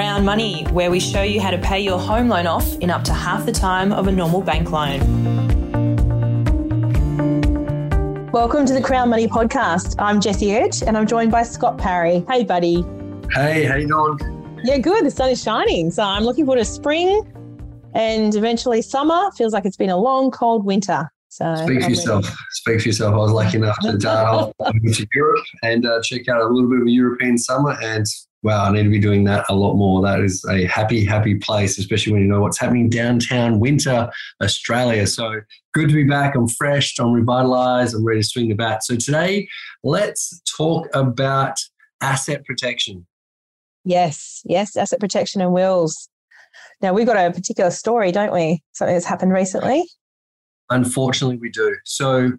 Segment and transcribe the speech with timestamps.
[0.00, 3.04] Crown Money, where we show you how to pay your home loan off in up
[3.04, 4.98] to half the time of a normal bank loan.
[8.32, 9.96] Welcome to the Crown Money podcast.
[9.98, 12.24] I'm Jessie Edge and I'm joined by Scott Parry.
[12.30, 12.82] Hey, buddy.
[13.32, 14.60] Hey, how you doing?
[14.64, 15.04] Yeah, good.
[15.04, 15.90] The sun is shining.
[15.90, 17.30] So I'm looking forward to spring
[17.94, 19.30] and eventually summer.
[19.32, 21.12] Feels like it's been a long, cold winter.
[21.28, 22.24] So speak for yourself.
[22.24, 22.36] Ready.
[22.52, 23.12] Speak for yourself.
[23.12, 26.80] I was lucky enough to go to Europe and uh, check out a little bit
[26.80, 28.06] of a European summer, and
[28.42, 30.02] wow, I need to be doing that a lot more.
[30.02, 34.10] That is a happy, happy place, especially when you know what's happening downtown winter
[34.42, 35.06] Australia.
[35.06, 35.40] So
[35.74, 36.34] good to be back.
[36.34, 36.94] I'm fresh.
[36.98, 37.94] I'm revitalized.
[37.94, 38.82] I'm ready to swing the bat.
[38.84, 39.48] So today,
[39.84, 41.56] let's talk about
[42.00, 43.06] asset protection.
[43.84, 46.08] Yes, yes, asset protection and wills.
[46.80, 48.62] Now we've got a particular story, don't we?
[48.72, 49.84] Something that's happened recently.
[50.70, 51.76] Unfortunately, we do.
[51.84, 52.32] So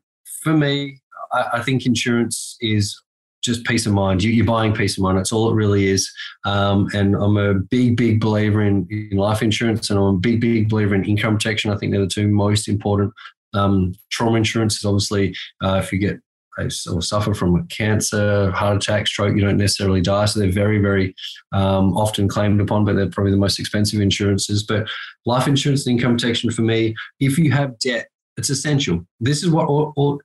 [0.43, 2.99] for me, I, I think insurance is
[3.41, 4.23] just peace of mind.
[4.23, 5.17] You, are buying peace of mind.
[5.17, 6.11] That's all it really is.
[6.45, 10.41] Um, and I'm a big, big believer in, in, life insurance, and I'm a big,
[10.41, 11.71] big believer in income protection.
[11.71, 13.13] I think they're the two most important.
[13.53, 16.20] Um, trauma insurance is obviously uh, if you get
[16.59, 20.26] or suffer from a cancer, heart attack, stroke, you don't necessarily die.
[20.26, 21.15] So they're very, very
[21.53, 24.63] um, often claimed upon, but they're probably the most expensive insurances.
[24.63, 24.87] But
[25.26, 29.05] life insurance and income protection for me, if you have debt, it's essential.
[29.20, 30.21] This is what all, all,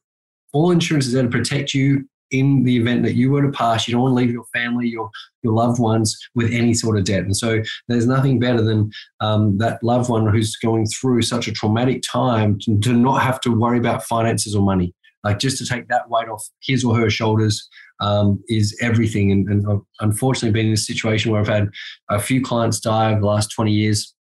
[0.53, 3.87] all insurance is there to protect you in the event that you were to pass.
[3.87, 5.11] You don't want to leave your family, your
[5.43, 7.23] your loved ones with any sort of debt.
[7.23, 11.53] And so there's nothing better than um, that loved one who's going through such a
[11.53, 14.93] traumatic time to, to not have to worry about finances or money.
[15.23, 17.69] Like just to take that weight off his or her shoulders
[18.01, 19.31] um, is everything.
[19.31, 21.69] And, and I've unfortunately been in a situation where I've had
[22.11, 24.15] a few clients die over the last 20 years.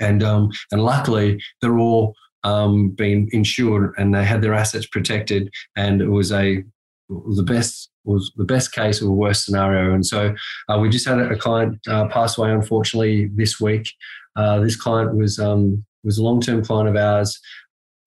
[0.00, 5.50] And um, and luckily they're all um, been insured and they had their assets protected,
[5.76, 6.62] and it was a
[7.08, 9.94] the best was the best case or worst scenario.
[9.94, 10.34] And so
[10.68, 13.92] uh, we just had a client uh, pass away unfortunately this week.
[14.36, 17.38] Uh, this client was um, was a long term client of ours.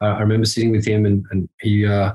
[0.02, 2.14] I remember sitting with him, and, and he uh,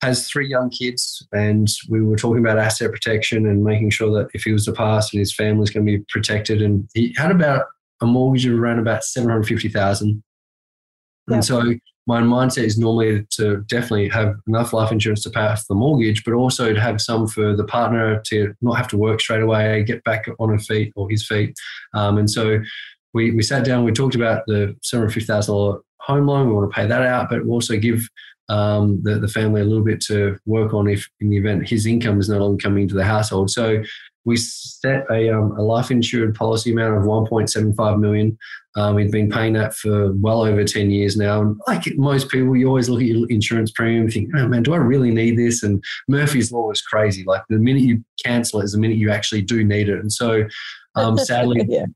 [0.00, 4.30] has three young kids, and we were talking about asset protection and making sure that
[4.32, 6.62] if he was to pass, and his family's going to be protected.
[6.62, 7.66] And he had about
[8.00, 10.22] a mortgage of around about seven hundred fifty thousand.
[11.28, 11.74] And so
[12.10, 16.24] my mindset is normally to definitely have enough life insurance to pay off the mortgage,
[16.24, 19.84] but also to have some for the partner to not have to work straight away,
[19.84, 21.54] get back on her feet or his feet.
[21.94, 22.58] Um, and so
[23.14, 26.86] we, we sat down, we talked about the $750,000 home loan, we want to pay
[26.88, 28.08] that out, but also give
[28.48, 31.86] um, the, the family a little bit to work on if in the event his
[31.86, 33.50] income is no longer coming into the household.
[33.50, 33.84] So
[34.24, 38.36] we set a, um, a life insured policy amount of 1.75 million.
[38.76, 41.40] Um, we've been paying that for well over 10 years now.
[41.40, 44.62] And like most people, you always look at your insurance premium and think, oh man,
[44.62, 45.62] do I really need this?
[45.62, 47.24] And Murphy's Law is crazy.
[47.24, 49.98] Like the minute you cancel it is the minute you actually do need it.
[49.98, 50.44] And so
[50.94, 51.86] um, sadly, yeah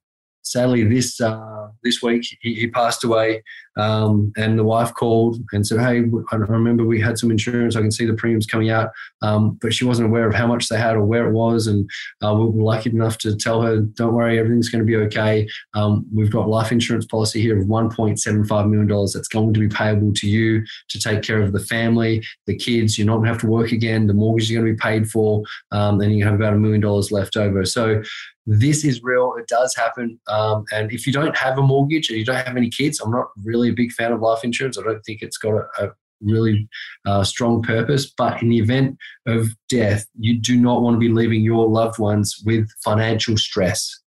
[0.45, 3.43] sadly, this uh, this week he, he passed away,
[3.77, 7.77] um, and the wife called and said, "Hey, I remember we had some insurance.
[7.77, 8.91] I can see the premiums coming out,
[9.23, 11.89] um, but she wasn't aware of how much they had or where it was." And
[12.23, 15.49] uh, we were lucky enough to tell her, "Don't worry, everything's going to be okay.
[15.75, 19.69] Um, we've got life insurance policy here of 1.75 million dollars that's going to be
[19.69, 22.99] payable to you to take care of the family, the kids.
[22.99, 24.07] You're not going to have to work again.
[24.07, 26.81] The mortgage is going to be paid for, um, and you have about a million
[26.81, 28.03] dollars left over." So
[28.47, 29.35] this is real.
[29.39, 30.21] It does happen.
[30.29, 33.11] Um, and if you don't have a mortgage or you don't have any kids, I'm
[33.11, 34.79] not really a big fan of life insurance.
[34.79, 35.91] I don't think it's got a, a
[36.21, 36.69] really
[37.07, 38.13] uh, strong purpose.
[38.17, 41.99] But in the event of death, you do not want to be leaving your loved
[41.99, 44.01] ones with financial stress.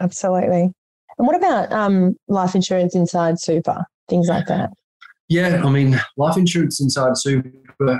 [0.00, 0.72] Absolutely.
[1.18, 4.70] And what about um, life insurance inside super, things like that?
[5.28, 7.50] Yeah, I mean, life insurance inside super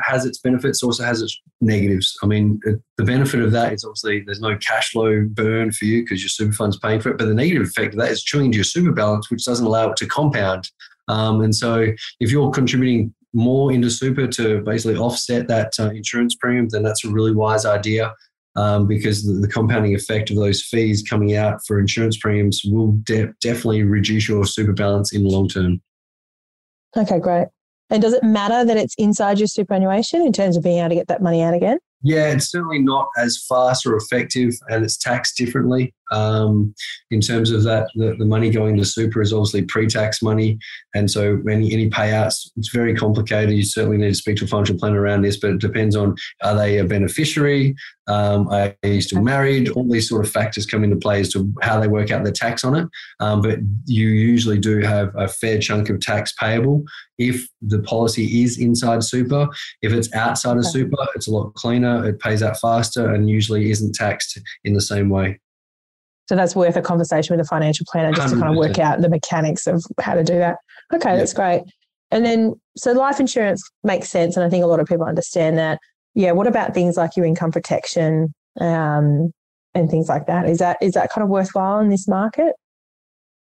[0.02, 2.16] has its benefits, also has its negatives.
[2.22, 2.58] I mean,
[2.96, 6.30] the benefit of that is obviously there's no cash flow burn for you because your
[6.30, 7.18] super fund's paying for it.
[7.18, 9.96] But the negative effect of that is chewing your super balance, which doesn't allow it
[9.98, 10.70] to compound.
[11.08, 11.88] Um, and so
[12.20, 17.04] if you're contributing more into super to basically offset that uh, insurance premium, then that's
[17.04, 18.14] a really wise idea.
[18.56, 22.98] Um, because the, the, compounding effect of those fees coming out for insurance premiums will
[23.04, 25.80] de- definitely reduce your super balance in the long term.
[26.98, 27.46] Okay, great.
[27.90, 30.94] And does it matter that it's inside your superannuation in terms of being able to
[30.96, 31.78] get that money out again?
[32.02, 35.94] Yeah, it's certainly not as fast or effective, and it's taxed differently.
[36.10, 36.74] Um,
[37.10, 40.58] in terms of that, the, the, money going to super is obviously pre-tax money,
[40.94, 43.54] and so any any payouts, it's very complicated.
[43.54, 46.14] You certainly need to speak to a financial planner around this, but it depends on
[46.42, 47.74] are they a beneficiary,
[48.08, 49.68] um, are they still married?
[49.70, 52.32] All these sort of factors come into play as to how they work out the
[52.32, 52.88] tax on it.
[53.20, 56.84] Um, but you usually do have a fair chunk of tax payable
[57.18, 59.48] if the policy is inside super.
[59.82, 61.87] If it's outside of super, it's a lot cleaner.
[62.04, 65.40] It pays out faster and usually isn't taxed in the same way.
[66.28, 68.36] So that's worth a conversation with a financial planner just 100%.
[68.36, 70.56] to kind of work out the mechanics of how to do that.
[70.94, 71.62] Okay, that's great.
[72.10, 74.36] And then, so life insurance makes sense.
[74.36, 75.78] And I think a lot of people understand that.
[76.14, 76.32] Yeah.
[76.32, 79.32] What about things like your income protection um,
[79.74, 80.48] and things like that?
[80.48, 82.54] Is that is that kind of worthwhile in this market?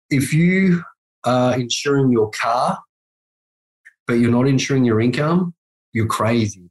[0.09, 0.83] If you
[1.23, 2.79] are insuring your car,
[4.05, 5.53] but you're not insuring your income,
[5.93, 6.69] you're crazy.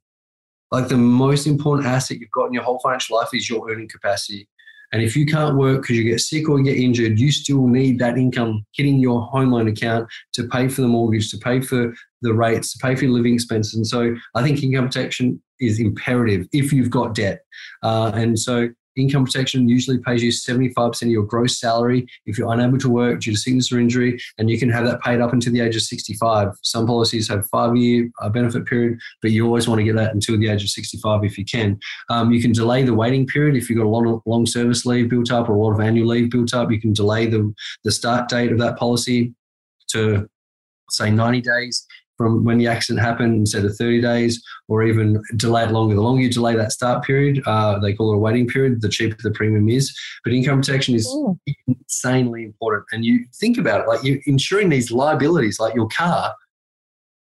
[0.77, 3.89] Like the most important asset you've got in your whole financial life is your earning
[3.89, 4.47] capacity.
[4.93, 7.99] And if you can't work because you get sick or get injured, you still need
[8.01, 11.95] that income hitting your home loan account to pay for the mortgage, to pay for
[12.21, 13.73] the rates, to pay for your living expenses.
[13.73, 17.41] And so I think income protection is imperative if you've got debt.
[17.83, 22.53] Uh, and so income protection usually pays you 75% of your gross salary if you're
[22.53, 25.33] unable to work due to sickness or injury, and you can have that paid up
[25.33, 26.49] until the age of 65.
[26.63, 30.15] Some policies have five year uh, benefit period, but you always want to get that
[30.15, 31.79] until the age of 65 if you can.
[32.11, 34.87] Um, you can delay the waiting period if you've got a lot of long service
[34.87, 36.71] leave built up or a lot of annual leave built up.
[36.71, 37.53] You can delay the,
[37.85, 39.35] the start date of that policy
[39.89, 40.29] to
[40.91, 45.65] say 90 days from when the accident happened instead of 30 days or even delay
[45.65, 45.95] it longer.
[45.95, 48.89] The longer you delay that start period, uh, they call it a waiting period, the
[48.89, 49.97] cheaper the premium is.
[50.25, 51.39] But income protection is mm.
[51.67, 52.87] insanely important.
[52.93, 56.35] And you think about it, like you're insuring these liabilities like your car,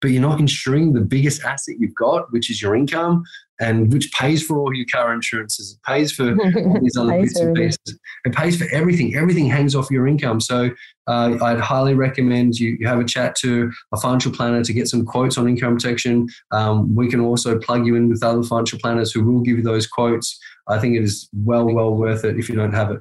[0.00, 3.24] but you're not insuring the biggest asset you've got, which is your income
[3.60, 5.72] and which pays for all your car insurances.
[5.72, 7.98] It pays for all these other bits and pieces.
[8.24, 9.14] It pays for everything.
[9.14, 10.40] Everything hangs off your income.
[10.40, 10.70] So
[11.06, 14.88] uh, I'd highly recommend you, you have a chat to a financial planner to get
[14.88, 16.28] some quotes on income protection.
[16.50, 19.62] Um, we can also plug you in with other financial planners who will give you
[19.62, 20.38] those quotes.
[20.68, 23.00] I think it is well, well worth it if you don't have it.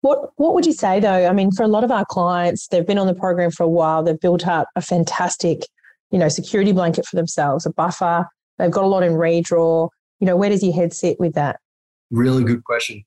[0.00, 1.28] What What would you say though?
[1.28, 3.68] I mean, for a lot of our clients, they've been on the program for a
[3.68, 4.02] while.
[4.02, 5.66] They've built up a fantastic,
[6.10, 8.26] you know, security blanket for themselves, a buffer
[8.58, 9.88] They've got a lot in redraw.
[10.20, 11.60] You know, where does your head sit with that?
[12.10, 13.04] Really good question.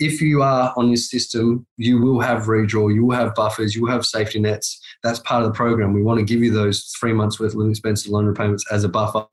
[0.00, 3.82] If you are on this system, you will have redraw, you will have buffers, you
[3.82, 4.80] will have safety nets.
[5.02, 5.92] That's part of the program.
[5.92, 8.84] We want to give you those three months worth of living expenses loan repayments as
[8.84, 9.26] a buffer.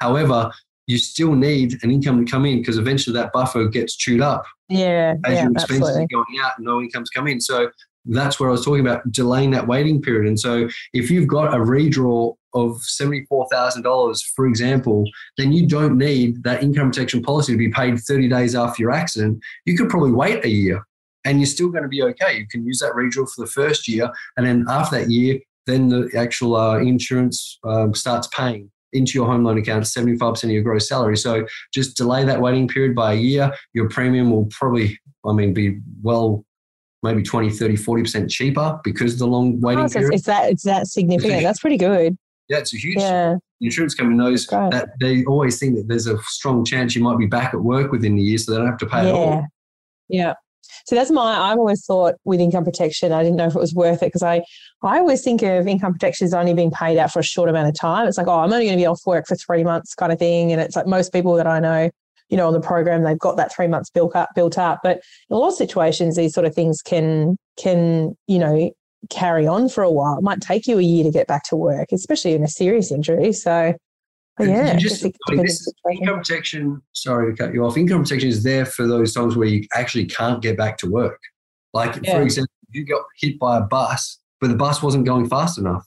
[0.00, 0.50] However,
[0.86, 4.44] you still need an income to come in because eventually that buffer gets chewed up.
[4.68, 5.14] Yeah.
[5.24, 6.02] As yeah, your expenses absolutely.
[6.04, 7.40] are going out and no income's coming in.
[7.40, 7.70] So
[8.06, 10.26] that's where I was talking about delaying that waiting period.
[10.26, 15.04] And so if you've got a redraw of $74,000, for example,
[15.36, 18.90] then you don't need that income protection policy to be paid 30 days after your
[18.90, 19.40] accident.
[19.66, 20.82] You could probably wait a year
[21.24, 22.38] and you're still going to be okay.
[22.38, 24.10] You can use that redraw for the first year.
[24.36, 29.26] And then after that year, then the actual uh, insurance um, starts paying into your
[29.26, 31.16] home loan account 75% of your gross salary.
[31.16, 33.52] So just delay that waiting period by a year.
[33.72, 36.44] Your premium will probably, I mean, be well
[37.02, 40.14] maybe 20, 30, 40% cheaper because of the long oh, waiting oh, so period.
[40.14, 41.42] It's that, it's that significant.
[41.42, 42.16] That's pretty good.
[42.48, 42.98] Yeah, it's a huge.
[42.98, 43.36] Yeah.
[43.60, 47.26] Insurance company knows that they always think that there's a strong chance you might be
[47.26, 49.08] back at work within the year, so they don't have to pay yeah.
[49.08, 49.46] at all.
[50.08, 50.34] Yeah.
[50.86, 51.38] So that's my.
[51.38, 54.22] I've always thought with income protection, I didn't know if it was worth it because
[54.22, 54.42] I,
[54.82, 57.68] I always think of income protection as only being paid out for a short amount
[57.68, 58.08] of time.
[58.08, 60.18] It's like, oh, I'm only going to be off work for three months, kind of
[60.18, 60.52] thing.
[60.52, 61.90] And it's like most people that I know,
[62.30, 64.80] you know, on the program, they've got that three months built up, built up.
[64.82, 68.70] But in a lot of situations, these sort of things can can you know
[69.10, 70.18] carry on for a while.
[70.18, 72.92] It might take you a year to get back to work, especially in a serious
[72.92, 73.32] injury.
[73.32, 73.74] So
[74.38, 76.82] yeah, just, I mean, this, income protection.
[76.92, 77.76] Sorry to cut you off.
[77.76, 81.20] Income protection is there for those times where you actually can't get back to work.
[81.72, 82.16] Like yeah.
[82.16, 85.84] for example, you got hit by a bus, but the bus wasn't going fast enough.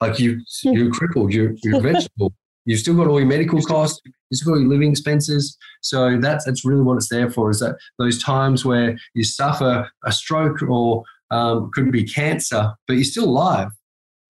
[0.00, 1.32] Like you, you're crippled.
[1.32, 2.34] You're, you're vegetable.
[2.66, 4.00] You've still got all your medical costs.
[4.04, 5.56] You've still got your living expenses.
[5.80, 7.48] So that's that's really what it's there for.
[7.50, 12.94] Is that those times where you suffer a stroke or um, could be cancer, but
[12.94, 13.68] you're still alive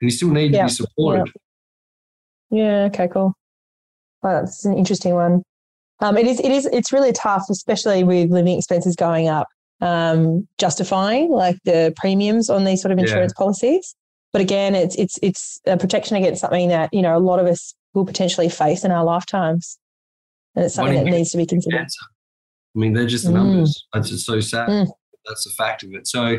[0.01, 0.61] and you still need yeah.
[0.61, 1.33] to be supported.
[2.51, 2.63] Yeah.
[2.63, 2.85] yeah.
[2.85, 3.09] Okay.
[3.09, 3.35] Cool.
[4.23, 5.43] Well, that's an interesting one.
[6.01, 6.41] Um, it is.
[6.41, 6.67] It is.
[6.67, 9.47] It's really tough, especially with living expenses going up.
[9.83, 13.39] Um, justifying like the premiums on these sort of insurance yeah.
[13.39, 13.95] policies.
[14.33, 17.47] But again, it's it's it's a protection against something that you know a lot of
[17.47, 19.79] us will potentially face in our lifetimes,
[20.55, 21.79] and it's something that needs to be considered.
[21.79, 22.07] Cancer.
[22.75, 23.71] I mean, they're just the numbers.
[23.71, 23.83] Mm.
[23.95, 24.69] That's just so sad.
[24.69, 24.89] Mm
[25.27, 26.07] that's a fact of it.
[26.07, 26.39] So,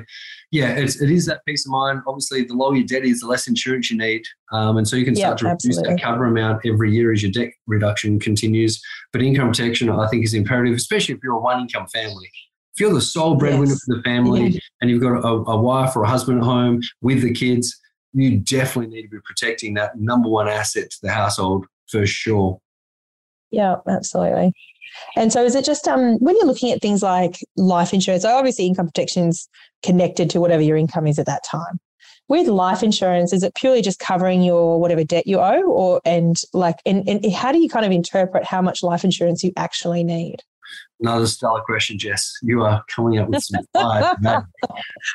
[0.52, 2.02] yeah, it's, it is that peace of mind.
[2.08, 4.24] Obviously, the lower your debt is, the less insurance you need.
[4.52, 5.84] Um, and so you can start to absolutely.
[5.84, 8.82] reduce that cover amount every year as your debt reduction continues.
[9.12, 12.30] But income protection, I think, is imperative, especially if you're a one income family.
[12.76, 13.84] If you're the sole breadwinner yes.
[13.84, 14.60] for the family yeah.
[14.82, 17.76] and you've got a, a wife or a husband at home with the kids,
[18.14, 22.60] you definitely need to be protecting that number one asset to the household for sure.
[23.52, 24.54] Yeah, absolutely.
[25.16, 28.26] And so, is it just um, when you're looking at things like life insurance?
[28.26, 29.48] Obviously, income protection is
[29.84, 31.80] connected to whatever your income is at that time.
[32.30, 36.36] With life insurance, is it purely just covering your whatever debt you owe, or and
[36.54, 40.04] like, and, and how do you kind of interpret how much life insurance you actually
[40.04, 40.38] need?
[41.00, 42.34] Another stellar question, Jess.
[42.42, 44.16] You are coming up with some fire.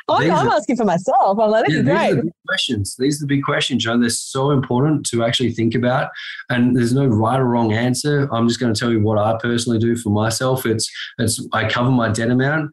[0.09, 1.39] I'm, I'm asking for myself.
[1.41, 2.09] I'm like, this yeah, is great.
[2.09, 2.97] These are the big questions.
[2.99, 3.99] These are the big questions, Joe.
[3.99, 6.11] They're so important to actually think about.
[6.51, 8.29] And there's no right or wrong answer.
[8.33, 10.67] I'm just going to tell you what I personally do for myself.
[10.67, 12.71] It's it's I cover my debt amount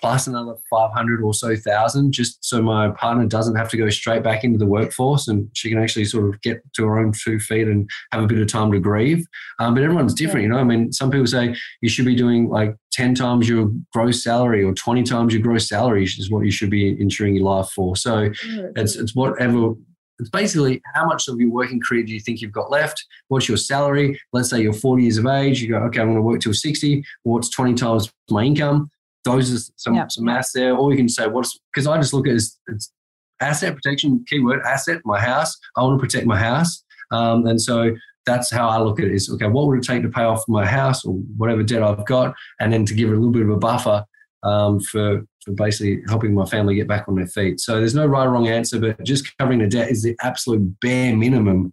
[0.00, 4.22] plus another 500 or so thousand just so my partner doesn't have to go straight
[4.22, 7.38] back into the workforce and she can actually sort of get to her own two
[7.38, 9.26] feet and have a bit of time to grieve
[9.58, 12.48] um, but everyone's different you know i mean some people say you should be doing
[12.48, 16.50] like 10 times your gross salary or 20 times your gross salary is what you
[16.50, 18.30] should be insuring your life for so
[18.76, 19.74] it's, it's whatever
[20.18, 23.04] it's basically how much of your working career do you think you've got left?
[23.28, 24.20] What's your salary?
[24.32, 25.60] Let's say you're 40 years of age.
[25.60, 27.04] You go, okay, I'm going to work till 60.
[27.24, 28.90] what's 20 times my income?
[29.24, 30.12] Those are some, yep.
[30.12, 30.76] some maths there.
[30.76, 32.92] Or you can say, what's, because I just look at it as it's
[33.40, 35.56] asset protection, keyword asset, my house.
[35.76, 36.84] I want to protect my house.
[37.10, 37.94] Um, and so
[38.26, 40.42] that's how I look at it is, okay, what would it take to pay off
[40.48, 42.34] my house or whatever debt I've got?
[42.60, 44.04] And then to give it a little bit of a buffer
[44.42, 47.60] um, for, for basically helping my family get back on their feet.
[47.60, 50.80] So there's no right or wrong answer, but just covering the debt is the absolute
[50.80, 51.72] bare minimum.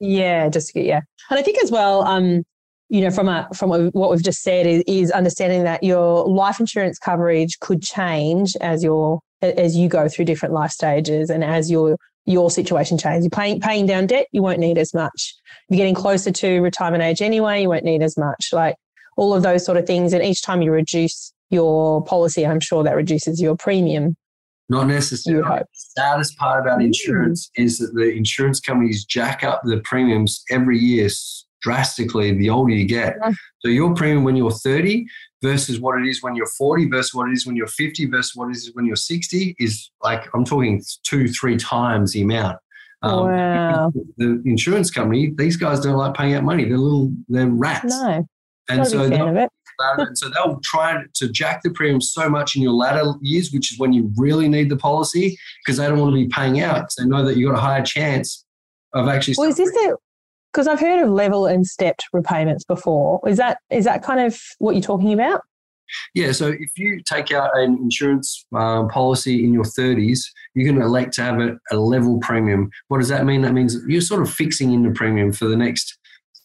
[0.00, 1.00] Yeah, just yeah.
[1.30, 2.44] And I think as well, um,
[2.88, 6.58] you know, from a from what we've just said is, is understanding that your life
[6.60, 11.70] insurance coverage could change as your as you go through different life stages and as
[11.70, 13.24] your your situation changes.
[13.24, 15.34] You're paying paying down debt, you won't need as much.
[15.68, 18.50] You're getting closer to retirement age anyway, you won't need as much.
[18.52, 18.76] Like
[19.18, 20.14] all of those sort of things.
[20.14, 24.16] And each time you reduce your policy, I'm sure that reduces your premium.
[24.70, 25.42] Not necessarily.
[25.42, 26.86] The saddest part about mm.
[26.86, 27.64] insurance mm.
[27.64, 31.08] is that the insurance companies jack up the premiums every year
[31.60, 33.16] drastically the older you get.
[33.22, 33.32] Yeah.
[33.60, 35.06] So your premium when you're 30
[35.42, 38.32] versus what it is when you're 40 versus what it is when you're 50 versus
[38.34, 42.58] what it is when you're 60 is like I'm talking two, three times the amount.
[43.02, 43.92] Um, wow.
[44.16, 46.64] The insurance company, these guys don't like paying out money.
[46.64, 47.84] They're little, they're rats.
[47.84, 48.26] No.
[48.68, 49.28] And so they'll,
[49.98, 53.72] and so they'll try to jack the premium so much in your latter years, which
[53.72, 56.90] is when you really need the policy, because they don't want to be paying out
[56.98, 58.44] they know that you've got a higher chance
[58.94, 59.34] of actually.
[59.38, 59.96] Well, is this the
[60.52, 63.20] because I've heard of level and stepped repayments before.
[63.26, 65.42] Is that is that kind of what you're talking about?
[66.14, 70.20] Yeah, so if you take out an insurance um, policy in your 30s,
[70.54, 72.70] you can elect to have a, a, level premium.
[72.88, 73.40] What does that mean?
[73.40, 75.98] That means you're sort of fixing in the premium for the next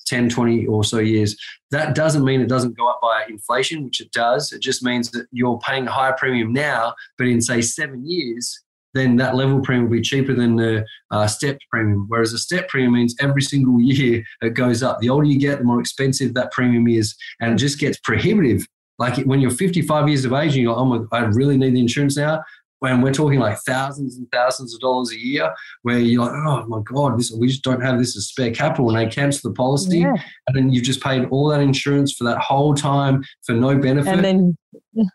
[0.08, 1.36] 10, 20 or so years.
[1.72, 4.52] That doesn't mean it doesn't go up by inflation, which it does.
[4.52, 8.62] It just means that you're paying a higher premium now, but in, say, seven years,
[8.94, 12.06] then that level premium will be cheaper than the uh, stepped premium.
[12.08, 15.00] Whereas a step premium means every single year it goes up.
[15.00, 18.66] The older you get, the more expensive that premium is, and it just gets prohibitive.
[19.00, 21.76] Like when you're 55 years of age and you're like, oh my, I really need
[21.76, 22.44] the insurance now.
[22.80, 26.66] When we're talking like thousands and thousands of dollars a year, where you're like, oh
[26.68, 29.56] my God, this, we just don't have this as spare capital, and they cancel the
[29.56, 30.16] policy, yeah.
[30.48, 34.14] and then you've just paid all that insurance for that whole time for no benefit.
[34.14, 34.58] And then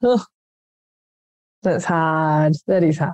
[1.63, 2.55] that's hard.
[2.67, 3.13] That is hard.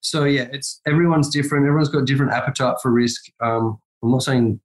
[0.00, 1.66] So yeah, it's everyone's different.
[1.66, 3.22] Everyone's got different appetite for risk.
[3.40, 4.60] Um, I'm not saying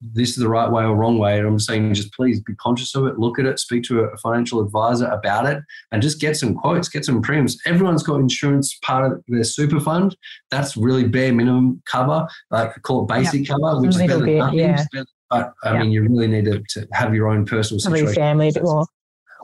[0.00, 1.38] this is the right way or wrong way.
[1.38, 4.60] I'm saying just please be conscious of it, look at it, speak to a financial
[4.60, 7.58] advisor about it, and just get some quotes, get some premiums.
[7.66, 10.16] Everyone's got insurance part of their super fund.
[10.50, 12.28] That's really bare minimum cover.
[12.50, 14.58] Like call it basic cover, which is better bit, than nothing.
[14.58, 14.84] Yeah.
[15.30, 18.14] But I mean, you really need to, to, have your own personal situation.
[18.14, 18.86] Family a bit more.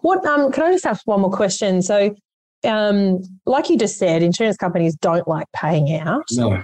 [0.00, 1.82] What um, can I just ask one more question?
[1.82, 2.14] So
[2.64, 6.24] um, like you just said, insurance companies don't like paying out.
[6.32, 6.62] No.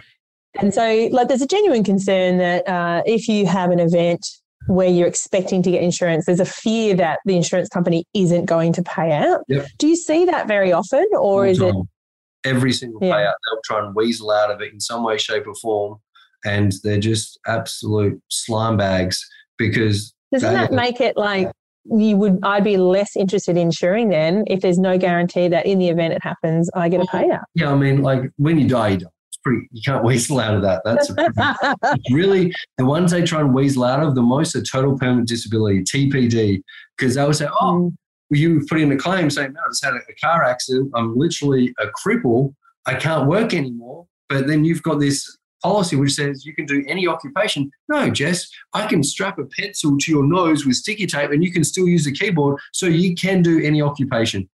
[0.61, 4.27] And so, like, there's a genuine concern that uh, if you have an event
[4.67, 8.73] where you're expecting to get insurance, there's a fear that the insurance company isn't going
[8.73, 9.41] to pay out.
[9.49, 9.67] Yep.
[9.79, 11.69] Do you see that very often, or All is time.
[11.69, 13.15] it every single yeah.
[13.15, 13.35] payout?
[13.51, 15.99] They'll try and weasel out of it in some way, shape, or form,
[16.45, 19.25] and they're just absolute slime bags
[19.57, 20.13] because.
[20.33, 21.51] Doesn't that make it like
[21.85, 25.79] you would I'd be less interested in insuring then if there's no guarantee that in
[25.79, 27.43] the event it happens I get a payout.
[27.55, 29.09] Yeah, I mean, like when you die, you die.
[29.29, 29.69] It's pretty.
[29.71, 30.83] You can't weasel out of that.
[30.85, 34.99] That's pretty, really the ones they try and weasel out of the most are total
[34.99, 36.63] permanent disability (TPD)
[36.97, 38.37] because they will say, "Oh, mm.
[38.37, 40.91] you put in a claim saying, no, I just had a car accident.
[40.95, 42.55] I'm literally a cripple.
[42.87, 46.85] I can't work anymore." But then you've got this policy which says you can do
[46.89, 47.71] any occupation.
[47.89, 51.53] No, Jess, I can strap a pencil to your nose with sticky tape and you
[51.53, 54.49] can still use the keyboard, so you can do any occupation.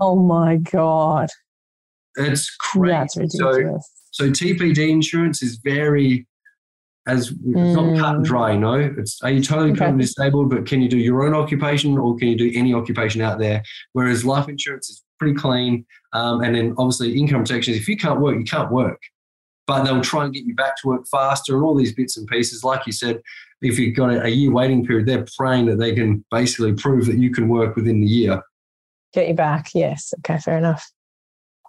[0.00, 1.28] Oh my God.
[2.16, 2.92] It's crazy.
[2.92, 3.90] That's ridiculous.
[4.12, 6.26] So, so TPD insurance is very
[7.06, 7.74] as it's mm.
[7.74, 8.74] not cut and dry, no.
[8.74, 9.80] It's are you totally okay.
[9.80, 13.20] permanently disabled, but can you do your own occupation or can you do any occupation
[13.20, 13.62] out there?
[13.92, 15.84] Whereas life insurance is pretty clean.
[16.14, 19.00] Um, and then obviously income protection, if you can't work, you can't work
[19.66, 22.26] but they'll try and get you back to work faster and all these bits and
[22.26, 22.64] pieces.
[22.64, 23.20] Like you said,
[23.62, 27.18] if you've got a, year waiting period, they're praying that they can basically prove that
[27.18, 28.42] you can work within the year.
[29.12, 29.68] Get you back.
[29.74, 30.12] Yes.
[30.18, 30.38] Okay.
[30.38, 30.90] Fair enough.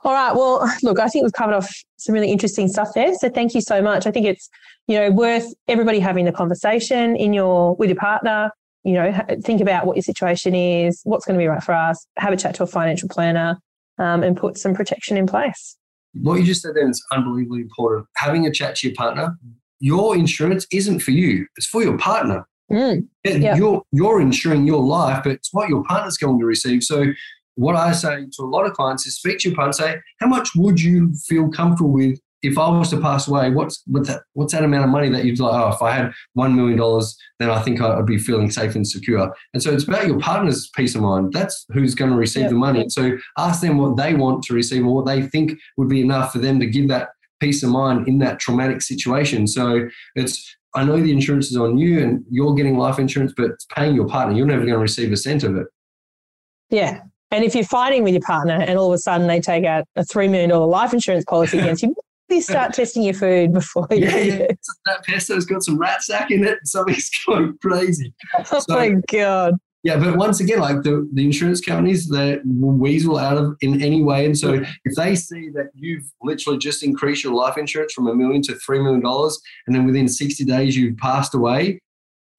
[0.03, 0.35] All right.
[0.35, 3.13] Well, look, I think we've covered off some really interesting stuff there.
[3.15, 4.05] So thank you so much.
[4.05, 4.49] I think it's,
[4.87, 8.51] you know, worth everybody having the conversation in your with your partner.
[8.83, 12.05] You know, think about what your situation is, what's going to be right for us.
[12.17, 13.57] Have a chat to a financial planner,
[13.97, 15.75] um, and put some protection in place.
[16.21, 18.07] What you just said there is unbelievably important.
[18.17, 19.37] Having a chat to your partner.
[19.79, 22.47] Your insurance isn't for you; it's for your partner.
[22.71, 23.57] Mm, yep.
[23.57, 26.83] You're you're insuring your life, but it's what your partner's going to receive.
[26.83, 27.05] So
[27.55, 30.27] what I say to a lot of clients is speak to your partner, say, how
[30.27, 33.49] much would you feel comfortable with if I was to pass away?
[33.49, 35.53] What's what's that, what's that amount of money that you'd like?
[35.53, 38.87] Oh, if I had one million dollars, then I think I'd be feeling safe and
[38.87, 39.33] secure.
[39.53, 41.33] And so it's about your partner's peace of mind.
[41.33, 42.81] That's who's going to receive the money.
[42.81, 46.01] And so ask them what they want to receive or what they think would be
[46.01, 49.47] enough for them to give that peace of mind in that traumatic situation.
[49.47, 53.45] So it's I know the insurance is on you and you're getting life insurance, but
[53.45, 54.35] it's paying your partner.
[54.35, 55.67] You're never going to receive a cent of it.
[56.69, 57.01] Yeah,
[57.31, 59.85] and if you're fighting with your partner and all of a sudden they take out
[59.95, 61.95] a $3 million life insurance policy against you,
[62.29, 64.47] you start testing your food before you yeah, yeah.
[64.85, 68.13] that pesto's got some Ratsak in it something's going crazy
[68.51, 72.71] oh so, my god yeah but once again like the, the insurance companies they will
[72.71, 74.53] weasel out of in any way and so
[74.85, 78.55] if they see that you've literally just increased your life insurance from a million to
[78.55, 81.79] three million dollars and then within 60 days you've passed away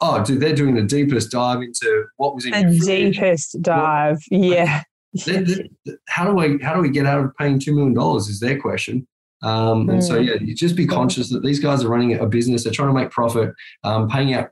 [0.00, 4.19] oh, dude, they're doing the deepest dive into what was in the deepest dive.
[4.31, 4.83] yeah.
[5.25, 8.28] They're, they're, how do we how do we get out of paying two million dollars?
[8.28, 9.07] Is their question.
[9.43, 10.25] Um, and so hmm.
[10.25, 12.64] yeah, you just be conscious that these guys are running a business.
[12.64, 13.52] They're trying to make profit.
[13.85, 14.50] Um, paying out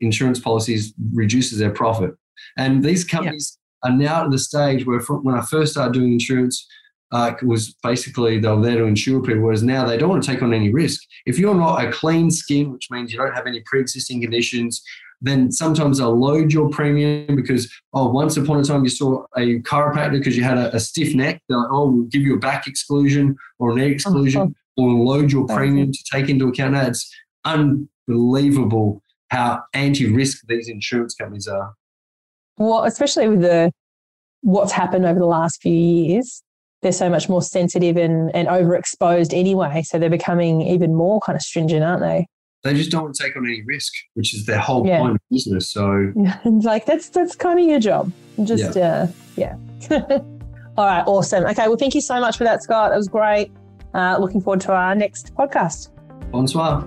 [0.00, 2.12] insurance policies reduces their profit.
[2.56, 6.12] And these companies are now at the stage where, from, when I first started doing
[6.12, 6.66] insurance,
[7.12, 10.28] uh, was basically they were there to insure people, whereas now they don't want to
[10.28, 11.00] take on any risk.
[11.26, 14.82] If you're not a clean skin, which means you don't have any pre-existing conditions,
[15.20, 19.60] then sometimes they'll load your premium because oh, once upon a time you saw a
[19.60, 21.42] chiropractor because you had a, a stiff neck.
[21.48, 24.50] They're like, oh, we'll give you a back exclusion or a neck exclusion, uh-huh.
[24.76, 26.72] or load your premium to take into account.
[26.72, 27.10] Now it's
[27.44, 31.74] unbelievable how anti-risk these insurance companies are.
[32.58, 33.72] Well, especially with the
[34.42, 36.42] what's happened over the last few years
[36.84, 39.82] they're so much more sensitive and, and overexposed anyway.
[39.82, 42.26] So they're becoming even more kind of stringent, aren't they?
[42.64, 45.00] They just don't want to take on any risk, which is their whole yeah.
[45.00, 45.70] point of business.
[45.70, 48.10] So Yeah, and like that's that's kind of your job.
[48.42, 48.82] Just yeah.
[48.86, 49.56] Uh, yeah.
[50.76, 51.44] All right, awesome.
[51.44, 52.92] Okay, well thank you so much for that, Scott.
[52.92, 53.52] It was great.
[53.92, 55.90] Uh, looking forward to our next podcast.
[56.32, 56.84] Bonsoir.